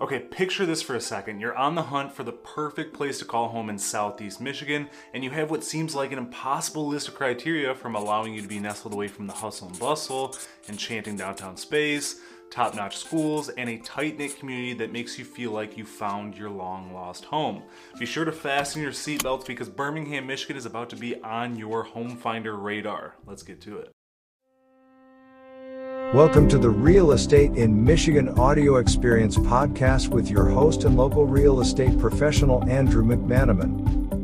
[0.00, 1.40] Okay, picture this for a second.
[1.40, 5.22] You're on the hunt for the perfect place to call home in Southeast Michigan, and
[5.22, 8.58] you have what seems like an impossible list of criteria from allowing you to be
[8.58, 10.34] nestled away from the hustle and bustle,
[10.70, 12.18] enchanting downtown space,
[12.50, 16.34] top notch schools, and a tight knit community that makes you feel like you found
[16.34, 17.62] your long lost home.
[17.98, 21.82] Be sure to fasten your seatbelts because Birmingham, Michigan is about to be on your
[21.82, 23.16] home finder radar.
[23.26, 23.92] Let's get to it.
[26.12, 31.24] Welcome to the Real Estate in Michigan Audio Experience podcast with your host and local
[31.24, 34.19] real estate professional, Andrew McManaman.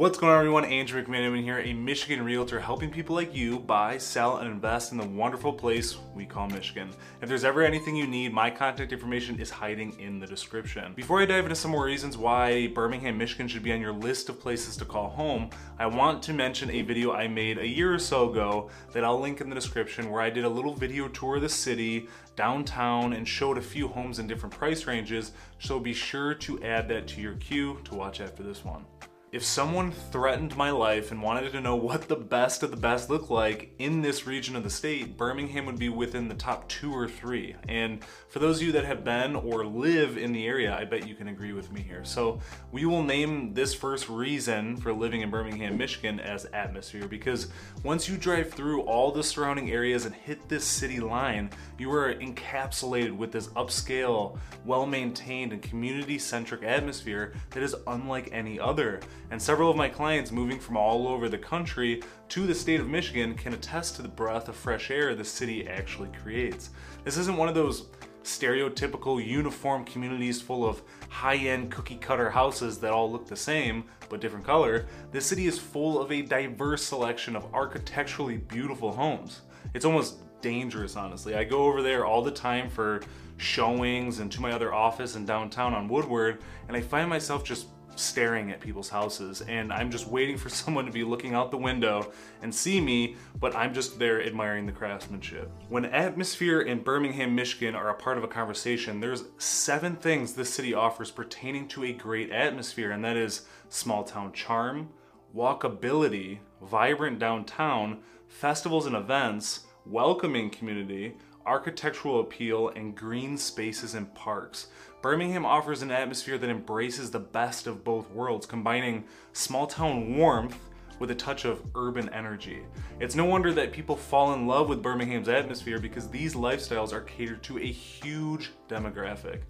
[0.00, 0.64] What's going on, everyone?
[0.64, 4.96] Andrew McManaman here, a Michigan realtor helping people like you buy, sell, and invest in
[4.96, 6.88] the wonderful place we call Michigan.
[7.20, 10.94] If there's ever anything you need, my contact information is hiding in the description.
[10.94, 14.30] Before I dive into some more reasons why Birmingham, Michigan should be on your list
[14.30, 17.92] of places to call home, I want to mention a video I made a year
[17.92, 21.08] or so ago that I'll link in the description where I did a little video
[21.08, 25.78] tour of the city, downtown, and showed a few homes in different price ranges, so
[25.78, 28.86] be sure to add that to your queue to watch after this one.
[29.32, 33.08] If someone threatened my life and wanted to know what the best of the best
[33.08, 36.92] look like in this region of the state, Birmingham would be within the top two
[36.92, 37.54] or three.
[37.68, 41.06] And for those of you that have been or live in the area, I bet
[41.06, 42.04] you can agree with me here.
[42.04, 42.40] So
[42.72, 47.52] we will name this first reason for living in Birmingham, Michigan as atmosphere because
[47.84, 52.14] once you drive through all the surrounding areas and hit this city line, you are
[52.14, 58.98] encapsulated with this upscale, well maintained, and community centric atmosphere that is unlike any other
[59.30, 62.88] and several of my clients moving from all over the country to the state of
[62.88, 66.70] Michigan can attest to the breath of fresh air the city actually creates.
[67.04, 67.86] This isn't one of those
[68.22, 74.20] stereotypical uniform communities full of high-end cookie cutter houses that all look the same but
[74.20, 74.86] different color.
[75.10, 79.42] This city is full of a diverse selection of architecturally beautiful homes.
[79.74, 81.34] It's almost dangerous honestly.
[81.34, 83.00] I go over there all the time for
[83.36, 87.68] showings and to my other office in downtown on Woodward and I find myself just
[88.00, 91.56] staring at people's houses and I'm just waiting for someone to be looking out the
[91.56, 95.50] window and see me, but I'm just there admiring the craftsmanship.
[95.68, 100.52] When atmosphere and Birmingham, Michigan are a part of a conversation, there's seven things this
[100.52, 104.90] city offers pertaining to a great atmosphere, and that is small town charm,
[105.34, 111.16] walkability, vibrant downtown, festivals and events, welcoming community,
[111.46, 114.68] architectural appeal, and green spaces and parks.
[115.02, 120.58] Birmingham offers an atmosphere that embraces the best of both worlds, combining small town warmth
[120.98, 122.62] with a touch of urban energy.
[123.00, 127.00] It's no wonder that people fall in love with Birmingham's atmosphere because these lifestyles are
[127.00, 129.40] catered to a huge demographic.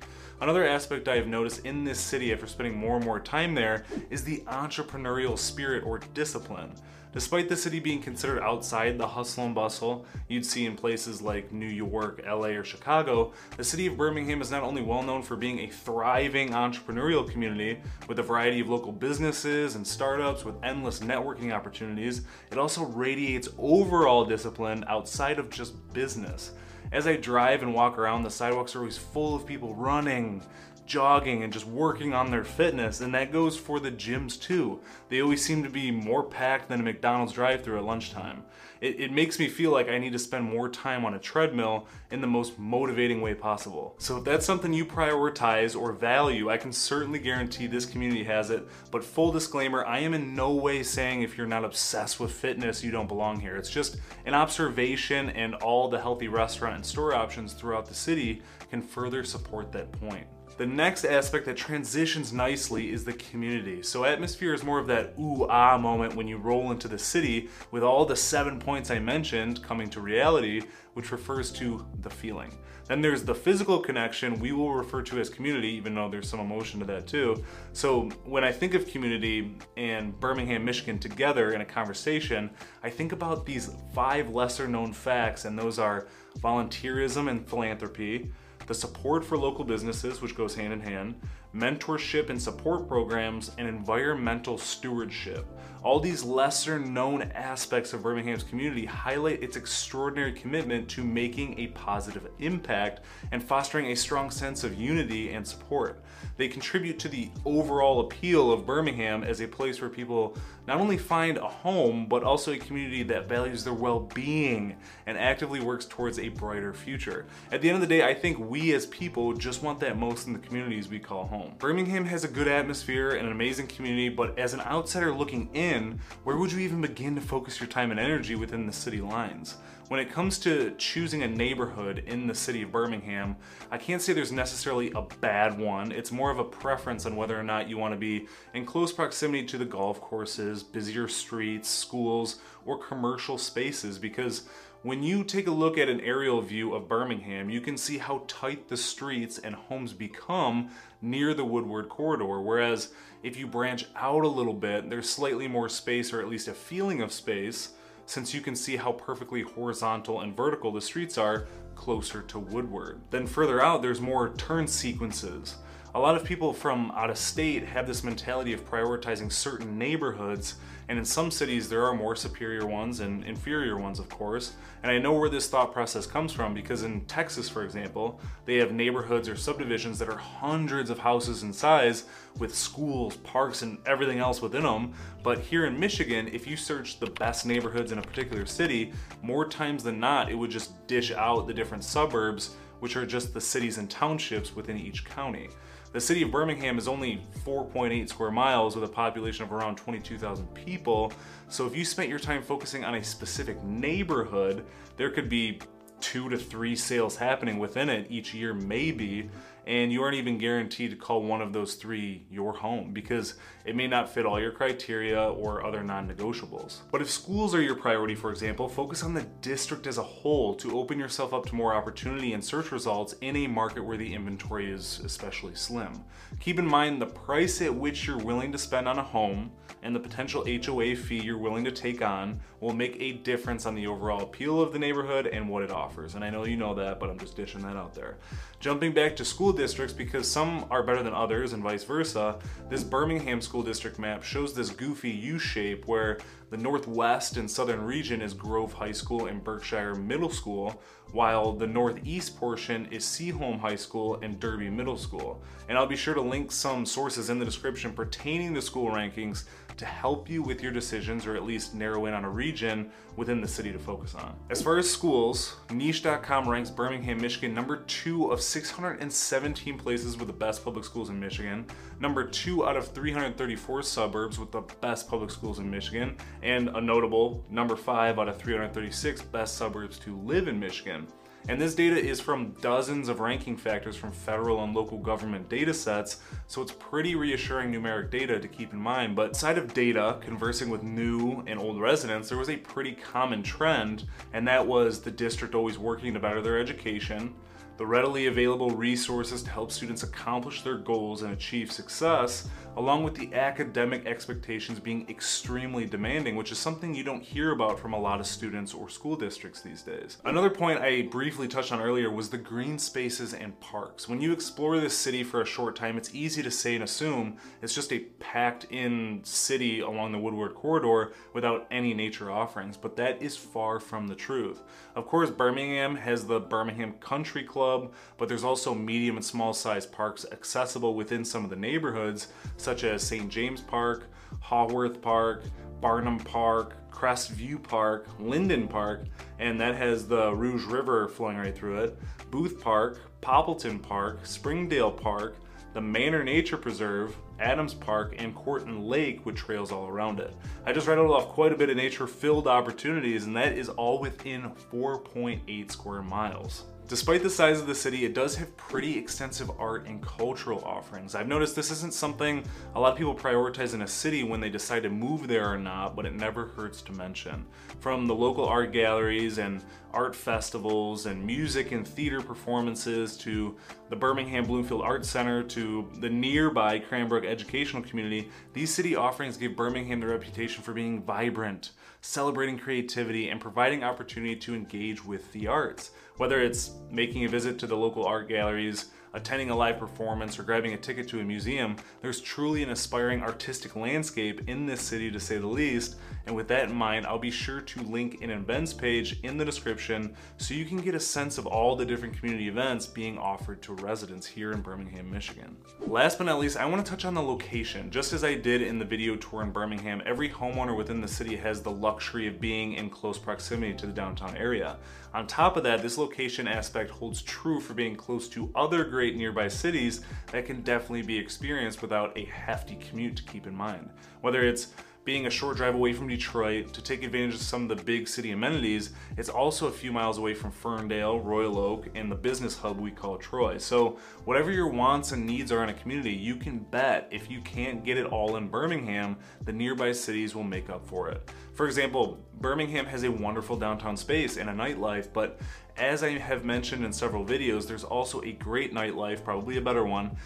[0.41, 3.85] Another aspect I have noticed in this city after spending more and more time there
[4.09, 6.73] is the entrepreneurial spirit or discipline.
[7.13, 11.53] Despite the city being considered outside the hustle and bustle you'd see in places like
[11.53, 15.37] New York, LA, or Chicago, the city of Birmingham is not only well known for
[15.37, 21.01] being a thriving entrepreneurial community with a variety of local businesses and startups with endless
[21.01, 26.53] networking opportunities, it also radiates overall discipline outside of just business.
[26.93, 30.43] As I drive and walk around, the sidewalks are always full of people running,
[30.91, 34.81] jogging and just working on their fitness, and that goes for the gyms too.
[35.09, 38.43] They always seem to be more packed than a McDonald's drive through at lunchtime.
[38.81, 41.87] It, it, makes me feel like I need to spend more time on a treadmill
[42.11, 43.95] in the most motivating way possible.
[43.99, 48.51] So if that's something you prioritize or value, I can certainly guarantee this community has
[48.51, 48.67] it.
[48.91, 52.83] But full disclaimer, I am in no way saying if you're not obsessed with fitness,
[52.83, 53.57] you don't belong here.
[53.57, 58.41] It's just an observation and all the healthy restaurant and store options throughout the city
[58.71, 60.27] can further support that point.
[60.61, 63.83] The next aspect that transitions nicely is the community.
[63.83, 67.49] So atmosphere is more of that ooh ah moment when you roll into the city
[67.71, 72.53] with all the seven points I mentioned coming to reality, which refers to the feeling.
[72.89, 76.41] Then there's the physical connection we will refer to as community, even though there's some
[76.41, 77.43] emotion to that too.
[77.73, 82.51] So when I think of community and Birmingham, Michigan together in a conversation,
[82.83, 86.09] I think about these five lesser known facts, and those are
[86.43, 88.31] volunteerism and philanthropy,
[88.71, 91.21] the support for local businesses, which goes hand in hand,
[91.55, 95.47] mentorship and support programs, and environmental stewardship.
[95.83, 101.69] All these lesser known aspects of Birmingham's community highlight its extraordinary commitment to making a
[101.69, 103.01] positive impact
[103.33, 106.05] and fostering a strong sense of unity and support.
[106.37, 110.37] They contribute to the overall appeal of Birmingham as a place where people
[110.67, 114.77] not only find a home, but also a community that values their well being
[115.07, 117.25] and actively works towards a brighter future.
[117.51, 119.99] At the end of the day, I think we we as people just want that
[119.99, 121.40] most in the communities we call home.
[121.59, 126.01] Birmingham has a good atmosphere and an amazing community, but as an outsider looking in,
[126.25, 129.57] where would you even begin to focus your time and energy within the city lines?
[129.89, 133.37] When it comes to choosing a neighborhood in the city of Birmingham,
[133.73, 135.91] I can't say there's necessarily a bad one.
[135.91, 138.93] It's more of a preference on whether or not you want to be in close
[138.93, 144.49] proximity to the golf courses, busier streets, schools, or commercial spaces because
[144.83, 148.23] when you take a look at an aerial view of Birmingham, you can see how
[148.27, 150.71] tight the streets and homes become
[151.03, 152.41] near the Woodward corridor.
[152.41, 152.89] Whereas
[153.23, 156.55] if you branch out a little bit, there's slightly more space or at least a
[156.55, 157.73] feeling of space
[158.07, 163.01] since you can see how perfectly horizontal and vertical the streets are closer to Woodward.
[163.11, 165.57] Then further out, there's more turn sequences.
[165.95, 170.55] A lot of people from out of state have this mentality of prioritizing certain neighborhoods
[170.91, 174.55] and in some cities, there are more superior ones and inferior ones, of course.
[174.83, 178.57] And I know where this thought process comes from because in Texas, for example, they
[178.57, 182.07] have neighborhoods or subdivisions that are hundreds of houses in size
[182.39, 184.93] with schools, parks, and everything else within them.
[185.23, 188.93] But here in Michigan, if you search the best neighborhoods in a particular city,
[189.23, 193.33] more times than not, it would just dish out the different suburbs, which are just
[193.33, 195.51] the cities and townships within each county.
[195.93, 200.47] The city of Birmingham is only 4.8 square miles with a population of around 22,000
[200.55, 201.13] people.
[201.49, 204.65] So if you spent your time focusing on a specific neighborhood,
[204.97, 205.59] there could be
[206.01, 209.29] two to three sales happening within it each year, maybe
[209.71, 213.35] and you aren't even guaranteed to call one of those three your home because
[213.65, 216.79] it may not fit all your criteria or other non negotiables.
[216.91, 220.57] But if schools are your priority, for example, focus on the district as a whole
[220.57, 224.13] to open yourself up to more opportunity and search results in a market where the
[224.13, 226.03] inventory is especially slim.
[226.41, 229.53] Keep in mind the price at which you're willing to spend on a home
[229.83, 233.75] and the potential HOA fee you're willing to take on will make a difference on
[233.75, 236.15] the overall appeal of the neighborhood and what it offers.
[236.15, 238.19] And I know you know that, but I'm just dishing that out there.
[238.59, 242.39] Jumping back to school districts, because some are better than others and vice versa,
[242.71, 246.19] this Birmingham school district map shows this goofy U shape where
[246.49, 250.81] the northwest and southern region is Grove High School and Berkshire Middle School,
[251.13, 255.43] while the northeast portion is Seaholm High School and Derby Middle School.
[255.69, 259.45] And I'll be sure to link some sources in the description pertaining to school rankings
[259.81, 263.41] to help you with your decisions or at least narrow in on a region within
[263.41, 264.37] the city to focus on.
[264.51, 270.35] As far as schools, niche.com ranks Birmingham, Michigan number two of 617 places with the
[270.35, 271.67] best public schools in Michigan,
[271.99, 276.81] number two out of 334 suburbs with the best public schools in Michigan, and a
[276.81, 281.07] notable number five out of 336 best suburbs to live in Michigan.
[281.49, 285.75] And this data is from dozens of ranking factors from federal and local government data
[285.75, 289.17] sets, so it's pretty reassuring numeric data to keep in mind.
[289.17, 293.43] But side of data, conversing with new and old residents, there was a pretty common
[293.43, 297.35] trend, and that was the district always working to better their education,
[297.81, 302.47] the readily available resources to help students accomplish their goals and achieve success,
[302.77, 307.81] along with the academic expectations being extremely demanding, which is something you don't hear about
[307.81, 310.19] from a lot of students or school districts these days.
[310.27, 314.07] Another point I briefly touched on earlier was the green spaces and parks.
[314.07, 317.39] When you explore this city for a short time, it's easy to say and assume
[317.63, 322.97] it's just a packed in city along the Woodward corridor without any nature offerings, but
[322.97, 324.61] that is far from the truth.
[324.95, 327.70] Of course, Birmingham has the Birmingham Country Club,
[328.17, 332.85] but there's also medium and small sized parks accessible within some of the neighborhoods, such
[332.85, 333.31] as St.
[333.31, 334.05] James Park,
[334.41, 335.45] Haworth Park,
[335.81, 339.05] Barnum Park, Crestview Park, Linden Park,
[339.39, 341.99] and that has the Rouge River flowing right through it,
[342.31, 345.37] Booth Park, Poppleton Park, Springdale Park,
[345.73, 350.35] the Manor Nature Preserve, Adams Park, and Quarton Lake with trails all around it.
[350.67, 353.99] I just rattled off quite a bit of nature filled opportunities, and that is all
[353.99, 356.65] within 4.8 square miles.
[356.91, 361.15] Despite the size of the city, it does have pretty extensive art and cultural offerings.
[361.15, 362.43] I've noticed this isn't something
[362.75, 365.57] a lot of people prioritize in a city when they decide to move there or
[365.57, 367.47] not, but it never hurts to mention.
[367.79, 373.57] From the local art galleries and art festivals and music and theater performances to
[373.89, 379.55] the Birmingham Bloomfield Arts Center to the nearby Cranbrook educational community, these city offerings give
[379.55, 381.71] Birmingham the reputation for being vibrant,
[382.01, 385.91] celebrating creativity, and providing opportunity to engage with the arts.
[386.17, 390.43] Whether it's making a visit to the local art galleries, attending a live performance, or
[390.43, 395.11] grabbing a ticket to a museum, there's truly an aspiring artistic landscape in this city
[395.11, 395.97] to say the least.
[396.27, 399.45] And with that in mind, I'll be sure to link an events page in the
[399.45, 403.63] description so you can get a sense of all the different community events being offered
[403.63, 405.57] to residents here in Birmingham, Michigan.
[405.81, 407.91] Last but not least, I want to touch on the location.
[407.91, 411.37] Just as I did in the video tour in Birmingham, every homeowner within the city
[411.37, 414.77] has the luxury of being in close proximity to the downtown area.
[415.13, 419.00] On top of that, this location aspect holds true for being close to other great
[419.09, 420.03] nearby cities
[420.33, 423.91] that can definitely be experienced without a hefty commute to keep in mind.
[424.21, 424.69] Whether it's
[425.05, 428.07] being a short drive away from Detroit to take advantage of some of the big
[428.07, 432.57] city amenities, it's also a few miles away from Ferndale, Royal Oak, and the business
[432.57, 433.57] hub we call Troy.
[433.59, 437.41] So, whatever your wants and needs are in a community, you can bet if you
[437.41, 441.31] can't get it all in Birmingham, the nearby cities will make up for it.
[441.55, 445.41] For example, Birmingham has a wonderful downtown space and a nightlife, but
[445.77, 449.85] as I have mentioned in several videos, there's also a great nightlife, probably a better
[449.85, 450.17] one,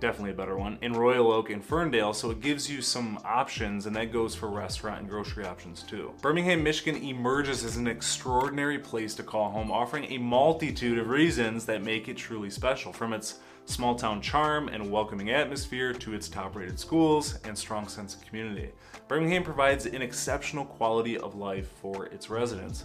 [0.00, 3.86] definitely a better one, in Royal Oak and Ferndale, so it gives you some options,
[3.86, 6.12] and that goes for restaurant and grocery options too.
[6.22, 11.64] Birmingham, Michigan emerges as an extraordinary place to call home, offering a multitude of reasons
[11.66, 16.28] that make it truly special, from its small town charm and welcoming atmosphere to its
[16.28, 18.70] top rated schools and strong sense of community.
[19.08, 22.84] Birmingham provides an exceptional quality of life for its residents.